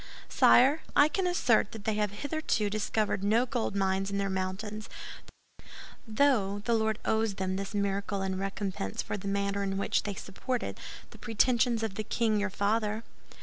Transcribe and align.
"Sire, 0.29 0.81
I 0.95 1.07
can 1.09 1.27
assert 1.27 1.73
that 1.73 1.85
they 1.85 1.93
have 1.93 2.09
hitherto 2.09 2.71
discovered 2.71 3.23
no 3.23 3.45
gold 3.45 3.75
mines 3.75 4.09
in 4.09 4.17
their 4.17 4.31
mountains; 4.31 4.89
though 6.07 6.63
the 6.65 6.73
Lord 6.73 6.97
owes 7.05 7.35
them 7.35 7.55
this 7.55 7.75
miracle 7.75 8.23
in 8.23 8.39
recompense 8.39 9.03
for 9.03 9.15
the 9.15 9.27
manner 9.27 9.61
in 9.61 9.77
which 9.77 10.01
they 10.01 10.15
supported 10.15 10.79
the 11.11 11.19
pretensions 11.19 11.83
of 11.83 11.93
the 11.93 12.03
king 12.03 12.39
your 12.39 12.49
father." 12.49 13.03